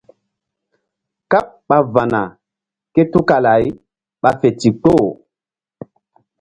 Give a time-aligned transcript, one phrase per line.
[1.31, 2.21] Káɓ ɓa va̧na
[2.93, 3.65] ké tukala-ay
[4.21, 4.91] ɓa fe ndikpo.